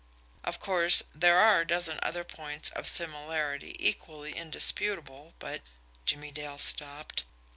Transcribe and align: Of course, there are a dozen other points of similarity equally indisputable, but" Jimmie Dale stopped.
Of 0.43 0.59
course, 0.59 1.03
there 1.13 1.37
are 1.37 1.61
a 1.61 1.67
dozen 1.67 1.99
other 2.01 2.23
points 2.23 2.71
of 2.71 2.87
similarity 2.87 3.75
equally 3.77 4.33
indisputable, 4.35 5.35
but" 5.37 5.61
Jimmie 6.07 6.31
Dale 6.31 6.57
stopped. 6.57 7.23